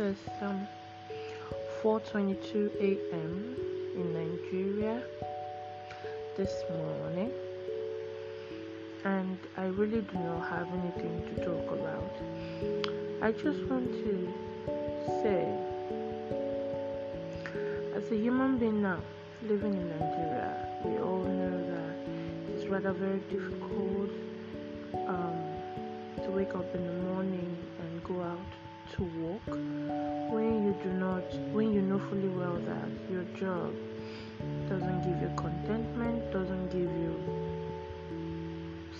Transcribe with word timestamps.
is 0.00 0.16
um 0.40 0.66
4:22 1.82 2.70
a.m. 2.88 3.56
in 4.00 4.06
Nigeria 4.18 5.02
this 6.38 6.54
morning, 6.70 7.30
and 9.04 9.36
I 9.58 9.66
really 9.66 10.00
do 10.00 10.18
not 10.18 10.48
have 10.48 10.68
anything 10.72 11.16
to 11.28 11.44
talk 11.44 11.66
about. 11.78 12.14
I 13.20 13.32
just 13.32 13.60
want 13.68 13.92
to 14.04 14.14
say, 15.20 15.42
as 17.94 18.10
a 18.10 18.16
human 18.16 18.56
being 18.56 18.80
now 18.80 19.00
living 19.42 19.74
in 19.74 19.86
Nigeria, 19.98 20.66
we 20.82 20.98
all 20.98 21.24
know 21.24 21.56
that 21.74 21.96
it's 22.54 22.66
rather 22.68 22.92
very 22.92 23.20
difficult 23.28 24.10
um, 25.12 25.38
to 26.22 26.30
wake 26.30 26.54
up 26.54 26.74
in 26.74 26.86
the 26.86 26.98
morning 27.10 27.54
and 27.80 28.04
go 28.04 28.22
out 28.22 28.52
to 28.96 29.04
work 29.04 29.46
when 30.32 30.64
you 30.64 30.74
do 30.82 30.90
not 30.90 31.22
when 31.52 31.72
you 31.72 31.82
know 31.82 31.98
fully 31.98 32.28
well 32.28 32.56
that 32.66 32.88
your 33.10 33.24
job 33.38 33.72
doesn't 34.68 35.02
give 35.02 35.20
you 35.22 35.30
contentment 35.36 36.32
doesn't 36.32 36.68
give 36.68 36.90
you 37.04 37.14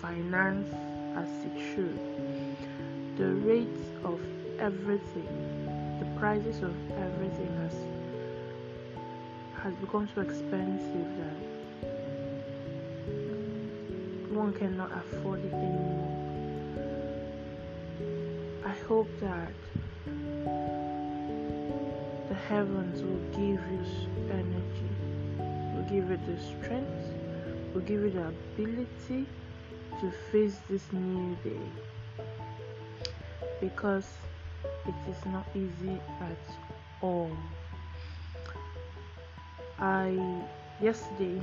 finance 0.00 0.68
as 1.16 1.28
it 1.44 1.58
should. 1.74 1.98
The 3.16 3.34
rates 3.46 3.82
of 4.04 4.20
everything 4.58 5.28
the 5.98 6.06
prices 6.18 6.62
of 6.62 6.74
everything 6.92 7.50
has 7.62 7.74
has 9.62 9.74
become 9.76 10.08
so 10.14 10.20
expensive 10.20 11.08
that 11.20 11.38
one 14.30 14.52
cannot 14.52 14.90
afford 14.92 15.44
it 15.44 15.52
anymore 15.52 16.19
hope 18.90 19.20
that 19.20 19.52
the 22.28 22.34
heavens 22.48 23.00
will 23.04 23.24
give 23.30 23.62
you 23.70 23.84
energy, 24.32 24.90
will 25.72 25.84
give 25.84 26.10
you 26.10 26.18
the 26.26 26.36
strength, 26.42 27.04
will 27.72 27.82
give 27.82 28.00
you 28.00 28.10
the 28.10 28.26
ability 28.26 29.26
to 30.00 30.10
face 30.32 30.58
this 30.68 30.82
new 30.92 31.36
day 31.44 31.68
because 33.60 34.08
it 34.88 34.94
is 35.08 35.24
not 35.26 35.46
easy 35.54 36.00
at 36.20 36.44
all. 37.00 37.30
I 39.78 40.18
yesterday 40.82 41.40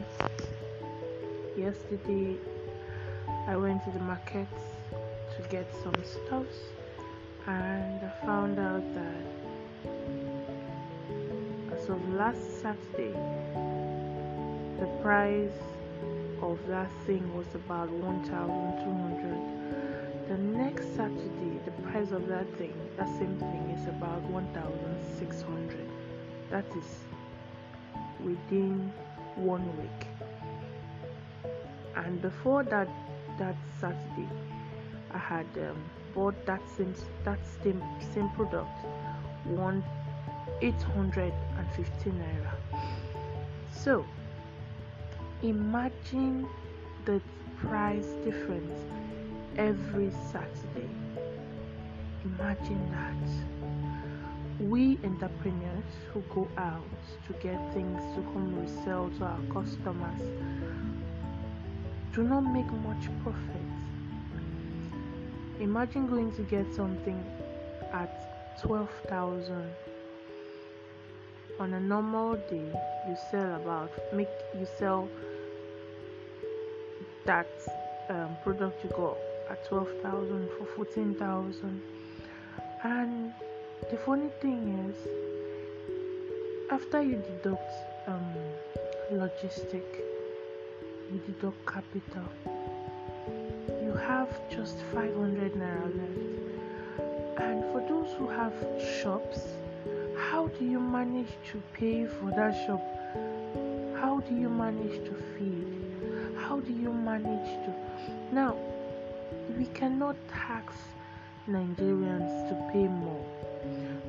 yesterday 1.56 2.36
I 3.48 3.56
went 3.56 3.86
to 3.86 3.92
the 3.92 4.00
market 4.02 4.50
to 5.38 5.48
get 5.48 5.74
some 5.82 5.96
stuffs 6.04 6.77
and 7.48 8.04
I 8.04 8.10
found 8.26 8.60
out 8.60 8.84
that 8.94 9.24
as 11.74 11.90
of 11.90 12.14
last 12.14 12.62
Saturday, 12.62 13.16
the 14.80 14.88
price 15.02 15.60
of 16.42 16.60
that 16.68 16.92
thing 17.06 17.34
was 17.34 17.48
about 17.56 17.90
1,200. 17.90 20.28
The 20.28 20.38
next 20.38 20.94
Saturday, 20.96 21.60
the 21.64 21.72
price 21.90 22.12
of 22.12 22.28
that 22.28 22.54
thing, 22.58 22.74
that 22.98 23.08
same 23.18 23.40
thing, 23.40 23.70
is 23.80 23.88
about 23.88 24.22
1,600. 24.24 25.88
That 26.52 26.66
is 26.76 27.06
within 28.20 28.92
one 29.36 29.66
week. 29.78 30.08
And 31.96 32.22
before 32.22 32.64
that, 32.64 32.90
that 33.40 33.56
Saturday, 33.80 34.28
I 35.14 35.18
had 35.18 35.48
um, 35.58 35.82
bought 36.18 36.46
that 36.48 36.62
same 36.76 36.94
that 37.24 37.40
same 37.62 37.82
same 38.14 38.30
product 38.30 38.86
one 39.46 39.84
850 40.62 42.10
naira. 42.10 42.54
So 43.72 44.04
imagine 45.44 46.48
the 47.06 47.22
price 47.58 48.08
difference 48.26 48.80
every 49.58 50.12
saturday. 50.32 50.90
Imagine 52.26 52.92
that. 52.92 54.66
We 54.68 54.98
entrepreneurs 55.04 55.94
who 56.12 56.22
go 56.34 56.48
out 56.58 56.84
to 57.28 57.34
get 57.34 57.60
things 57.76 58.02
to 58.16 58.22
come 58.34 58.60
resell 58.60 59.12
to 59.20 59.26
our 59.26 59.42
customers 59.54 60.22
do 62.14 62.24
not 62.24 62.42
make 62.42 62.72
much 62.88 63.06
profit 63.22 63.57
imagine 65.60 66.08
going 66.08 66.32
to 66.34 66.44
get 66.44 66.72
something 66.74 67.24
at 67.92 68.62
12,000 68.62 69.70
on 71.60 71.74
a 71.74 71.80
normal 71.80 72.36
day 72.50 72.72
you 73.08 73.18
sell 73.32 73.56
about 73.56 73.92
make 74.14 74.30
you 74.60 74.68
sell 74.78 75.08
that 77.26 77.48
um, 78.10 78.38
product 78.44 78.84
you 78.84 78.90
got 78.92 79.18
at 79.50 79.66
12,000 79.68 80.50
for 80.58 80.66
14,000 80.76 81.82
and 82.84 83.34
the 83.90 83.98
funny 83.98 84.30
thing 84.42 84.90
is 84.90 85.08
after 86.72 87.02
you 87.02 87.16
deduct 87.16 87.74
um, 88.08 88.36
logistic 89.12 89.86
you 91.12 91.20
deduct 91.26 91.66
capital 91.66 92.30
you 93.84 93.94
have 93.94 94.30
just 94.50 94.78
500 94.94 95.54
naira 95.54 95.90
left. 96.00 97.42
And 97.42 97.64
for 97.72 97.82
those 97.88 98.14
who 98.18 98.28
have 98.28 98.54
shops 99.02 99.40
how 100.32 100.48
do 100.48 100.66
you 100.66 100.80
manage 100.80 101.32
to 101.52 101.62
pay 101.74 102.06
for 102.06 102.32
that 102.32 102.54
shop? 102.66 102.82
How 104.02 104.20
do 104.28 104.36
you 104.36 104.50
manage 104.50 105.04
to 105.08 105.14
feed? 105.34 105.68
How 106.38 106.60
do 106.60 106.74
you 106.74 106.92
manage 106.92 107.66
to 107.66 107.74
now 108.32 108.56
we 109.58 109.66
cannot 109.68 110.16
tax 110.30 110.74
nigerians 111.48 112.50
to 112.50 112.56
pay 112.74 112.88
more 112.88 113.26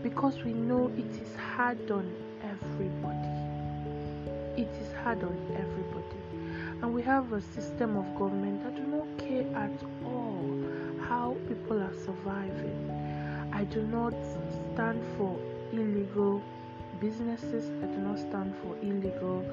because 0.02 0.42
we 0.42 0.52
know 0.52 0.90
it 0.96 1.22
is 1.22 1.34
hard 1.36 1.90
on 1.90 2.10
everybody. 2.42 3.34
It 4.62 4.70
is 4.82 4.92
hard 5.02 5.22
on 5.22 5.38
everybody 5.54 6.17
and 6.88 6.94
we 6.94 7.02
have 7.02 7.34
a 7.34 7.40
system 7.42 7.98
of 7.98 8.06
government 8.18 8.62
that 8.64 8.74
do 8.74 8.82
not 8.82 9.06
care 9.18 9.44
at 9.54 9.78
all 10.06 10.42
how 11.06 11.36
people 11.46 11.78
are 11.82 11.92
surviving. 11.92 12.80
I 13.52 13.64
do 13.64 13.82
not 13.82 14.14
stand 14.72 15.02
for 15.18 15.38
illegal 15.70 16.42
businesses. 16.98 17.68
I 17.82 17.86
do 17.94 17.98
not 17.98 18.18
stand 18.18 18.54
for 18.62 18.74
illegal 18.80 19.44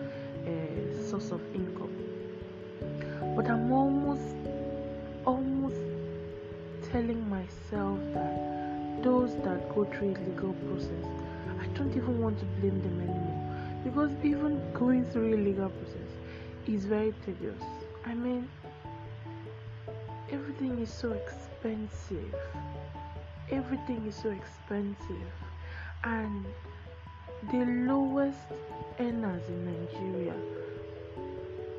uh, 0.47 1.09
source 1.09 1.31
of 1.31 1.41
income. 1.53 1.91
But 3.35 3.49
I'm 3.49 3.69
almost, 3.69 4.37
almost 5.25 5.83
telling 6.89 7.29
myself 7.29 7.99
that 8.13 9.03
those 9.03 9.35
that 9.43 9.75
go 9.75 9.83
through 9.83 10.15
illegal 10.15 10.53
process, 10.69 11.05
I 11.59 11.67
don't 11.77 11.91
even 11.97 12.17
want 12.21 12.39
to 12.39 12.45
blame 12.61 12.81
them 12.81 13.01
anymore 13.01 13.35
because 13.83 14.11
even 14.23 14.61
going 14.71 15.03
through 15.03 15.33
illegal 15.33 15.67
process 15.67 16.04
is 16.67 16.85
very 16.85 17.13
tedious. 17.25 17.61
I 18.05 18.13
mean, 18.13 18.47
everything 20.31 20.79
is 20.79 20.93
so 20.93 21.11
expensive. 21.11 22.35
Everything 23.51 24.05
is 24.07 24.15
so 24.15 24.31
expensive, 24.31 25.31
and 26.03 26.45
the 27.51 27.65
lowest 27.91 28.39
earners 28.99 29.47
in 29.47 29.65
Nigeria, 29.65 30.33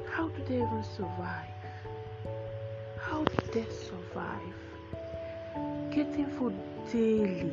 how 0.09 0.29
do 0.29 0.45
they 0.45 0.57
even 0.57 0.85
survive? 0.97 1.51
How 3.01 3.25
do 3.25 3.37
they 3.53 3.67
survive? 3.71 4.55
Getting 5.91 6.27
food 6.39 6.55
daily, 6.93 7.53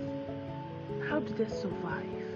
how 1.09 1.19
do 1.19 1.33
they 1.33 1.49
survive? 1.49 2.27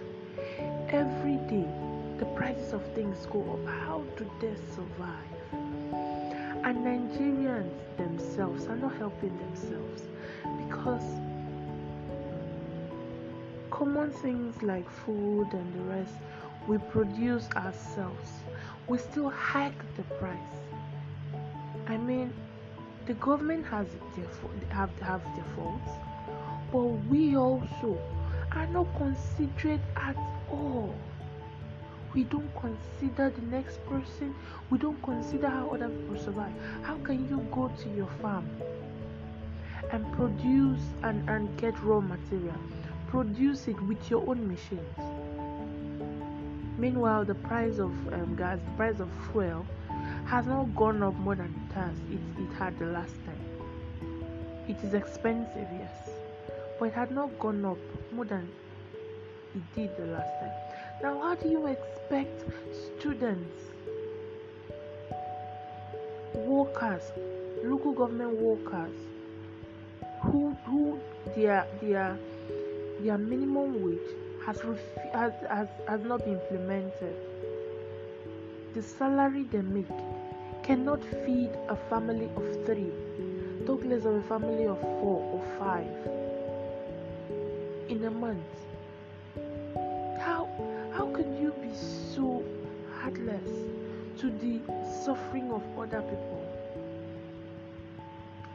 Every 0.90 1.38
day, 1.48 1.70
the 2.20 2.26
prices 2.26 2.74
of 2.74 2.84
things 2.96 3.28
go 3.28 3.42
up. 3.54 3.66
How 3.68 4.04
do 4.16 4.30
they 4.40 4.56
survive? 4.76 5.38
And 6.64 6.78
Nigerians 6.84 7.72
themselves 7.98 8.66
are 8.68 8.76
not 8.76 8.96
helping 8.96 9.38
themselves 9.38 10.02
because 10.58 11.20
common 13.70 14.12
things 14.12 14.64
like 14.64 14.90
food 14.90 15.48
and 15.54 15.74
the 15.76 15.84
rest 15.84 16.16
we 16.68 16.80
produce 16.80 17.48
ourselves. 17.56 18.32
We 18.88 18.98
still 18.98 19.30
hike 19.30 19.96
the 19.96 20.04
price. 20.04 20.56
I 21.88 21.98
mean, 21.98 22.34
the 23.06 23.14
government 23.14 23.66
has 23.68 23.88
their 24.16 24.28
have 24.70 24.90
have 25.00 25.24
their 25.36 25.46
faults, 25.56 25.92
but 26.72 26.86
we 27.10 27.38
also 27.38 27.98
are 28.54 28.68
not 28.68 28.88
considerate 28.98 29.82
at 29.96 30.18
all 30.50 30.96
we 32.18 32.24
don't 32.24 32.52
consider 32.60 33.30
the 33.30 33.46
next 33.56 33.78
person 33.86 34.34
we 34.72 34.78
don't 34.78 35.02
consider 35.04 35.48
how 35.48 35.70
other 35.70 35.90
people 35.90 36.20
survive 36.28 36.54
how 36.82 36.98
can 37.10 37.30
you 37.30 37.38
go 37.52 37.72
to 37.82 37.90
your 37.90 38.10
farm 38.22 38.50
and 39.92 40.12
produce 40.14 40.82
and, 41.04 41.30
and 41.30 41.58
get 41.62 41.80
raw 41.84 42.00
material 42.00 42.62
produce 43.08 43.68
it 43.68 43.82
with 43.84 44.10
your 44.10 44.28
own 44.30 44.48
machines. 44.48 45.00
Meanwhile, 46.78 47.26
the 47.26 47.36
price 47.36 47.80
of 47.80 47.92
um, 48.14 48.36
gas, 48.36 48.60
the 48.64 48.72
price 48.72 49.00
of 49.00 49.10
fuel, 49.32 49.66
has 50.26 50.46
not 50.46 50.76
gone 50.76 51.02
up 51.02 51.16
more 51.16 51.36
than 51.36 51.54
it 51.70 51.74
has 51.74 51.96
it, 52.12 52.20
it 52.44 52.54
had 52.60 52.78
the 52.78 52.86
last 52.86 53.16
time. 53.26 53.40
It 54.68 54.84
is 54.84 54.94
expensive, 54.94 55.68
yes, 55.72 56.10
but 56.78 56.86
it 56.86 56.94
had 56.94 57.12
not 57.12 57.40
gone 57.40 57.64
up 57.66 57.78
more 58.12 58.26
than 58.26 58.48
it 59.56 59.64
did 59.74 59.98
the 59.98 60.06
last 60.08 60.32
time. 60.40 60.67
Now, 61.02 61.20
how 61.20 61.36
do 61.36 61.48
you 61.48 61.68
expect 61.68 62.44
students, 62.98 63.62
workers, 66.34 67.12
local 67.64 67.94
government 67.94 68.32
workers, 68.38 68.96
who 70.24 70.58
who 70.66 71.00
their 71.36 71.68
their 71.82 72.18
their 73.00 73.18
minimum 73.20 73.84
wage 73.84 74.10
has, 74.44 74.60
has, 75.14 75.34
has, 75.50 75.68
has 75.88 76.02
not 76.02 76.26
been 76.26 76.40
implemented. 76.40 77.16
The 78.74 78.82
salary 78.82 79.44
they 79.52 79.62
make 79.62 79.86
cannot 80.64 81.04
feed 81.26 81.52
a 81.70 81.76
family 81.76 82.30
of 82.36 82.66
three, 82.66 82.92
talk 83.68 83.84
less 83.86 84.06
of 84.06 84.16
a 84.16 84.24
family 84.24 84.66
of 84.66 84.80
four 84.82 85.22
or 85.34 85.44
five 85.60 85.86
in 87.88 88.04
a 88.06 88.12
month. 88.12 88.67
Heartless 93.08 93.50
to 94.20 94.30
the 94.30 94.60
suffering 95.06 95.50
of 95.52 95.64
other 95.80 96.02
people? 96.02 96.44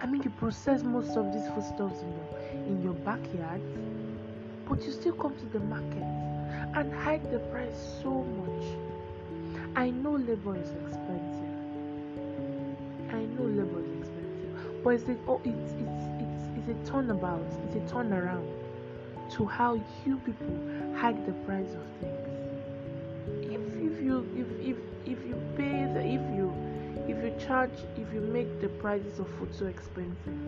I 0.00 0.06
mean, 0.06 0.20
you 0.22 0.30
process 0.30 0.82
most 0.82 1.16
of 1.16 1.32
these 1.32 1.46
foodstuffs 1.54 2.02
in 2.02 2.12
your 2.12 2.28
in 2.66 2.82
your 2.82 2.92
backyard 2.92 3.62
but 4.68 4.82
you 4.82 4.92
still 4.92 5.14
come 5.14 5.34
to 5.36 5.46
the 5.46 5.60
market 5.60 6.04
and 6.74 6.92
hike 6.92 7.30
the 7.30 7.38
price 7.38 7.98
so 8.02 8.10
much. 8.10 8.64
I 9.74 9.90
know 9.90 10.12
labor 10.12 10.56
is 10.56 10.70
expensive. 10.84 11.56
I 13.10 13.24
know 13.34 13.44
labor 13.44 13.80
is 13.80 13.92
expensive, 14.00 14.82
but 14.84 14.90
it's 14.90 15.08
a, 15.08 15.16
oh, 15.28 15.40
it's, 15.44 15.72
it's 15.72 16.04
it's 16.20 16.44
it's 16.58 16.68
a 16.68 16.90
turnabout. 16.90 17.46
It's 17.64 17.76
a 17.76 17.94
turnaround 17.94 18.48
to 19.36 19.46
how 19.46 19.80
you 20.04 20.18
people 20.18 20.94
hike 20.94 21.24
the 21.24 21.32
price 21.46 21.72
of 21.74 21.86
things. 22.00 22.12
If 23.26 23.60
if 23.88 24.02
you 24.02 24.26
if 24.36 24.48
if 24.70 24.76
if 25.04 25.26
you 25.26 25.36
pay 25.56 25.84
the 25.94 26.00
if 26.00 26.22
you 26.36 26.52
if 27.08 27.22
you 27.22 27.34
charge 27.46 27.78
if 27.96 28.12
you 28.12 28.20
make 28.20 28.60
the 28.60 28.68
prices 28.68 29.18
of 29.18 29.28
food 29.38 29.54
so 29.54 29.66
expensive 29.66 30.38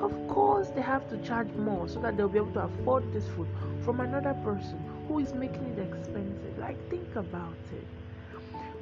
of 0.00 0.12
course, 0.28 0.68
they 0.70 0.80
have 0.80 1.08
to 1.08 1.18
charge 1.18 1.52
more 1.52 1.88
so 1.88 2.00
that 2.00 2.16
they'll 2.16 2.28
be 2.28 2.38
able 2.38 2.52
to 2.54 2.60
afford 2.60 3.12
this 3.12 3.28
food 3.28 3.48
from 3.84 4.00
another 4.00 4.34
person 4.34 4.78
who 5.06 5.18
is 5.18 5.32
making 5.32 5.64
it 5.66 5.78
expensive. 5.78 6.58
Like, 6.58 6.78
think 6.90 7.16
about 7.16 7.56
it. 7.72 7.86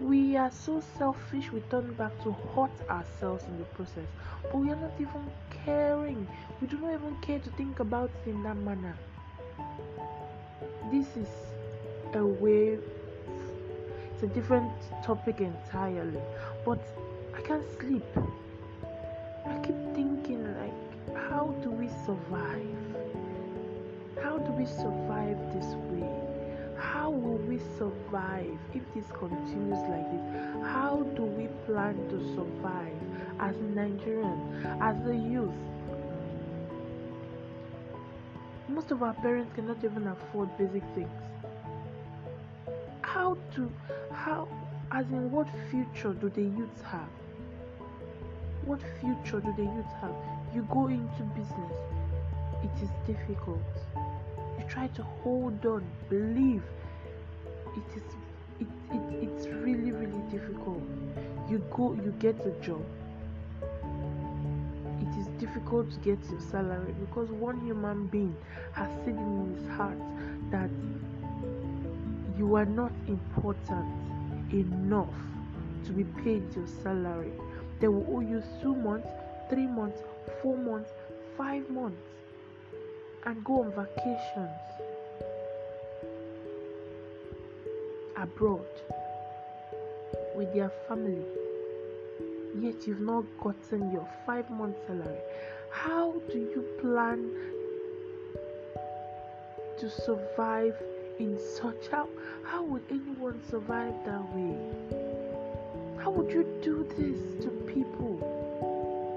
We 0.01 0.37
are 0.37 0.51
so 0.51 0.81
selfish, 0.81 1.53
we 1.53 1.61
turn 1.61 1.95
back 1.95 2.13
to 2.25 2.33
hurt 2.55 2.89
ourselves 2.89 3.45
in 3.45 3.59
the 3.59 3.65
process, 3.65 4.09
but 4.43 4.57
we 4.57 4.71
are 4.71 4.77
not 4.77 4.93
even 4.99 5.31
caring. 5.65 6.27
We 6.61 6.67
do 6.67 6.79
not 6.79 6.95
even 6.95 7.21
care 7.21 7.39
to 7.39 7.51
think 7.51 7.79
about 7.81 8.11
it 8.25 8.31
in 8.31 8.43
that 8.43 8.57
manner. 8.57 8.97
This 10.91 11.17
is 11.17 11.29
a 12.15 12.25
way, 12.25 12.79
it's 14.13 14.23
a 14.23 14.27
different 14.27 14.73
topic 15.03 15.41
entirely, 15.41 16.21
but 16.65 16.81
I 17.37 17.41
can't 17.43 17.65
sleep. 17.81 18.05
I 19.47 19.59
keep 19.59 19.77
thinking, 19.95 20.45
like, 20.59 21.17
how 21.31 21.55
do 21.63 21.71
we 21.71 21.89
survive? 22.07 22.77
How 24.23 24.39
do 24.39 24.53
we 24.53 24.67
survive 24.67 25.39
this 25.53 25.75
way? 25.91 26.09
How 26.79 27.11
will 27.11 27.39
we 27.39 27.59
survive 27.79 28.59
if 28.75 28.83
this 28.95 29.07
continues 29.19 29.83
like 29.89 30.11
this? 30.11 30.23
How 30.63 31.07
do 31.17 31.23
we 31.23 31.49
plan 31.67 31.97
to 32.11 32.19
survive 32.35 32.97
as 33.41 33.57
Nigerians, 33.57 34.43
as 34.81 35.03
the 35.05 35.17
youth? 35.17 35.55
Most 38.69 38.91
of 38.91 39.03
our 39.03 39.15
parents 39.15 39.53
cannot 39.55 39.83
even 39.85 40.07
afford 40.07 40.57
basic 40.57 40.83
things. 40.95 41.11
How 43.13 43.37
to, 43.57 43.71
how, 44.11 44.49
as 44.91 45.05
in 45.11 45.31
what 45.31 45.47
future 45.71 46.15
do 46.15 46.31
the 46.31 46.41
youths 46.41 46.81
have? 46.81 47.11
What 48.65 48.81
future 49.01 49.39
do 49.39 49.53
the 49.55 49.65
youth 49.65 49.93
have? 50.01 50.15
You 50.55 50.67
go 50.71 50.87
into 50.87 51.23
business, 51.37 51.77
it 52.65 52.83
is 52.83 52.89
difficult. 53.07 53.61
You 54.59 54.65
try 54.67 54.87
to 54.87 55.03
hold 55.03 55.67
on, 55.67 55.85
believe. 56.09 56.63
It 57.77 57.97
is 57.97 58.03
it, 58.61 58.67
it 58.91 59.29
it's 59.29 59.47
really 59.47 59.93
really 59.93 60.23
difficult. 60.31 60.83
You 61.51 61.63
go 61.71 61.93
you 61.93 62.15
get 62.19 62.41
a 62.47 62.53
job. 62.65 62.83
It 65.03 65.21
is 65.21 65.27
difficult 65.39 65.91
to 65.91 65.99
get 65.99 66.19
your 66.31 66.41
salary 66.41 66.95
because 66.99 67.29
one 67.29 67.61
human 67.61 68.07
being 68.07 68.35
has 68.73 68.89
said 69.05 69.17
in 69.17 69.55
his 69.55 69.69
heart 69.77 69.99
that 70.51 70.71
you 72.43 72.55
are 72.57 72.71
not 72.83 72.93
important 73.07 73.87
enough 74.53 75.19
to 75.87 75.93
be 75.93 76.05
paid 76.23 76.43
your 76.55 76.67
salary 76.83 77.33
they 77.83 77.89
will 77.89 78.07
owe 78.15 78.21
you 78.21 78.41
two 78.63 78.77
months, 78.77 79.09
three 79.51 79.67
months, 79.67 79.99
four 80.41 80.57
months, 80.57 80.93
five 81.37 81.69
months, 81.69 82.01
and 83.27 83.45
go 83.45 83.65
on 83.65 83.73
vacations 83.73 84.61
abroad 88.17 88.69
with 90.37 90.55
their 90.55 90.71
family. 90.87 91.25
Yet 92.57 92.87
you've 92.87 93.01
not 93.01 93.25
gotten 93.43 93.91
your 93.91 94.07
five 94.25 94.49
month 94.49 94.77
salary. 94.87 95.19
How 95.73 96.15
do 96.31 96.39
you 96.39 96.65
plan 96.81 97.33
to 99.81 99.91
survive 99.91 100.77
in 101.23 101.39
such 101.39 101.87
how 101.93 102.09
how 102.43 102.63
would 102.65 102.83
anyone 102.91 103.41
survive 103.49 103.95
that 104.05 104.25
way? 104.35 104.57
How 106.03 106.11
would 106.11 106.31
you 106.33 106.43
do 106.63 106.77
this 106.99 107.45
to 107.45 107.51
people? 107.73 108.15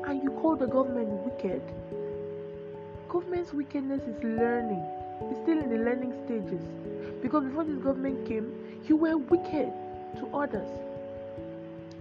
And 0.07 0.21
you 0.23 0.29
call 0.41 0.55
the 0.55 0.67
government 0.67 1.09
wicked? 1.25 1.63
Government's 3.09 3.53
wickedness 3.53 4.03
is 4.03 4.23
learning. 4.23 4.83
It's 5.31 5.39
still 5.41 5.57
in 5.57 5.69
the 5.69 5.81
learning 5.87 6.13
stages. 6.25 6.63
Because 7.23 7.43
before 7.45 7.63
this 7.63 7.77
government 7.77 8.27
came, 8.27 8.53
you 8.87 8.97
were 8.97 9.17
wicked 9.17 9.73
to 10.19 10.27
others. 10.31 10.69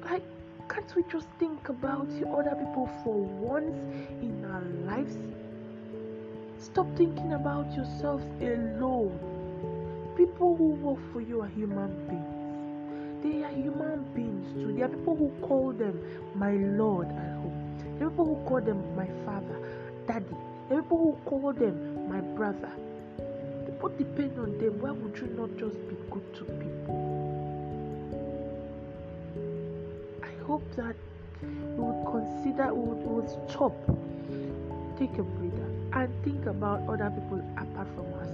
Like, 0.05 0.23
can't 0.69 0.95
we 0.95 1.03
just 1.11 1.29
think 1.39 1.71
about 1.71 2.09
you 2.11 2.27
other 2.29 2.55
people 2.55 2.91
for 3.03 3.15
once 3.55 3.79
in 4.21 4.45
our 4.45 4.69
lives? 4.93 5.17
Stop 6.59 6.87
thinking 6.95 7.33
about 7.33 7.73
yourselves 7.75 8.25
alone. 8.43 9.34
People 10.17 10.57
who 10.57 10.71
work 10.85 10.99
for 11.13 11.21
you 11.21 11.43
are 11.43 11.49
human 11.49 11.91
beings 12.09 12.45
they 13.25 13.43
are 13.43 13.49
human 13.49 14.05
beings 14.15 14.53
too. 14.53 14.75
There 14.75 14.85
are 14.85 14.89
people 14.89 15.17
who 15.17 15.33
call 15.41 15.73
them 15.73 15.99
my 16.35 16.53
Lord 16.53 17.09
at 17.09 17.33
home. 17.41 17.79
There 17.99 18.07
are 18.07 18.11
people 18.11 18.27
who 18.27 18.37
call 18.47 18.61
them 18.61 18.95
my 18.95 19.09
father, 19.25 19.59
daddy. 20.07 20.27
There 20.69 20.79
are 20.79 20.83
people 20.83 20.99
who 20.99 21.31
call 21.31 21.55
them 21.55 22.07
my 22.07 22.21
brother. 22.21 22.71
People 23.65 23.89
depend 23.97 24.39
on 24.39 24.59
them. 24.59 24.79
Why 24.79 24.91
would 24.91 25.17
you 25.17 25.29
not 25.39 25.57
just 25.57 25.89
be 25.89 25.97
good 26.11 26.35
to 26.35 26.45
people? 26.45 27.01
I 30.23 30.45
hope 30.45 30.71
that 30.77 30.97
we 31.41 31.49
would 31.81 32.05
consider, 32.13 32.75
we 32.75 32.93
would, 32.93 33.25
would 33.25 33.31
stop, 33.49 33.73
take 34.99 35.17
a 35.17 35.23
breather, 35.23 35.71
and 35.95 36.13
think 36.25 36.45
about 36.45 36.87
other 36.91 37.09
people 37.09 37.41
apart 37.57 37.89
from 37.97 38.05
ourselves. 38.13 38.34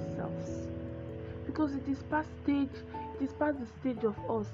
Because 1.50 1.74
it 1.74 1.88
is 1.88 1.98
past 2.04 2.28
stage, 2.44 2.70
it 3.18 3.24
is 3.24 3.32
past 3.32 3.56
the 3.58 3.66
stage 3.80 4.04
of 4.04 4.14
us 4.30 4.46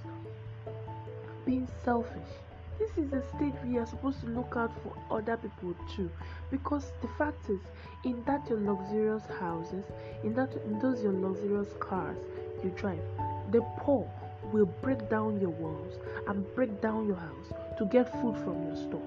being 1.45 1.69
selfish. 1.85 2.33
This 2.79 2.89
is 2.97 3.11
the 3.11 3.23
stage 3.37 3.53
we 3.67 3.77
are 3.77 3.85
supposed 3.85 4.21
to 4.21 4.29
look 4.29 4.55
out 4.57 4.73
for 4.83 4.97
other 5.15 5.37
people 5.37 5.75
too. 5.95 6.09
Because 6.51 6.93
the 7.03 7.09
fact 7.19 7.51
is, 7.51 7.61
in 8.05 8.25
that 8.25 8.49
your 8.49 8.61
luxurious 8.61 9.25
houses, 9.39 9.85
in 10.25 10.33
that 10.37 10.55
in 10.65 10.79
those 10.79 11.03
your 11.03 11.13
luxurious 11.13 11.69
cars 11.81 12.17
you 12.65 12.71
drive, 12.71 13.05
the 13.51 13.61
poor 13.77 14.11
will 14.51 14.73
break 14.81 15.11
down 15.11 15.39
your 15.39 15.51
walls 15.51 15.99
and 16.29 16.47
break 16.55 16.81
down 16.81 17.07
your 17.07 17.17
house 17.17 17.53
to 17.77 17.85
get 17.85 18.11
food 18.23 18.39
from 18.39 18.69
your 18.69 18.77
store. 18.77 19.03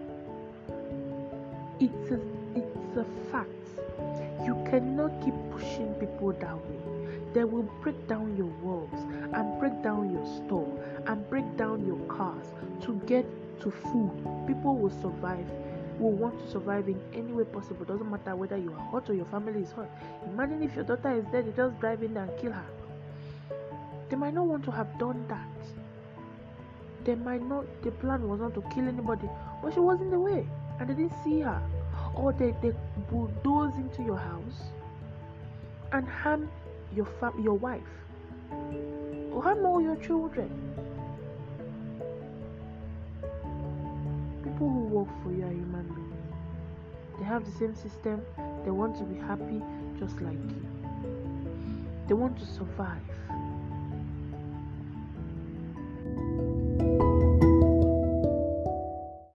It's 1.79 2.11
a 2.11 2.19
it's 2.55 2.97
a 2.97 3.05
fact. 3.31 3.49
You 4.45 4.63
cannot 4.69 5.11
keep 5.23 5.33
pushing 5.49 5.91
people 5.95 6.33
that 6.33 6.55
way. 6.55 6.98
They 7.33 7.43
will 7.43 7.69
break 7.81 8.07
down 8.07 8.35
your 8.35 8.51
walls 8.63 9.05
and 9.33 9.59
break 9.59 9.81
down 9.83 10.11
your 10.11 10.25
store 10.25 10.67
and 11.05 11.29
break 11.29 11.57
down 11.57 11.85
your 11.85 11.99
cars 12.07 12.47
to 12.81 12.99
get 13.05 13.25
to 13.61 13.71
food. 13.71 14.11
People 14.47 14.75
will 14.77 15.01
survive 15.01 15.45
will 15.99 16.11
want 16.11 16.39
to 16.39 16.49
survive 16.49 16.87
in 16.87 16.99
any 17.13 17.31
way 17.31 17.43
possible. 17.43 17.85
Doesn't 17.85 18.09
matter 18.09 18.35
whether 18.35 18.57
you 18.57 18.71
are 18.71 18.89
hot 18.91 19.09
or 19.09 19.13
your 19.13 19.25
family 19.25 19.61
is 19.61 19.71
hot. 19.71 19.89
Imagine 20.25 20.63
if 20.63 20.75
your 20.75 20.85
daughter 20.85 21.11
is 21.11 21.25
dead, 21.25 21.45
you 21.45 21.53
just 21.55 21.79
drive 21.79 22.01
in 22.01 22.13
there 22.13 22.23
and 22.23 22.39
kill 22.39 22.53
her. 22.53 22.65
They 24.09 24.15
might 24.15 24.33
not 24.33 24.45
want 24.45 24.63
to 24.65 24.71
have 24.71 24.97
done 24.97 25.25
that. 25.27 25.47
They 27.03 27.15
might 27.15 27.43
not, 27.43 27.65
the 27.83 27.91
plan 27.91 28.27
was 28.27 28.39
not 28.39 28.53
to 28.55 28.61
kill 28.73 28.87
anybody, 28.87 29.29
but 29.61 29.73
she 29.73 29.79
was 29.79 30.01
in 30.01 30.09
the 30.09 30.19
way 30.19 30.47
and 30.79 30.89
they 30.89 30.93
didn't 30.93 31.13
see 31.23 31.41
her. 31.41 31.61
Or 32.15 32.33
they, 32.33 32.55
they 32.61 32.73
bulldoze 33.11 33.75
into 33.75 34.03
your 34.03 34.17
house 34.17 34.71
and 35.91 36.07
harm 36.07 36.49
your 36.95 37.05
fam- 37.05 37.39
your 37.39 37.53
wife 37.53 37.95
or 39.31 39.43
harm 39.43 39.65
all 39.65 39.81
your 39.81 39.95
children. 39.97 40.49
People 44.43 44.69
who 44.69 44.83
work 44.97 45.07
for 45.23 45.31
you 45.31 45.45
are 45.45 45.51
human 45.51 45.87
beings. 45.93 46.09
They 47.19 47.25
have 47.25 47.45
the 47.45 47.51
same 47.51 47.75
system. 47.75 48.21
They 48.65 48.71
want 48.71 48.97
to 48.97 49.03
be 49.03 49.17
happy 49.19 49.61
just 49.99 50.21
like 50.21 50.33
you. 50.33 50.65
They 52.07 52.13
want 52.13 52.37
to 52.39 52.45
survive. 52.45 53.03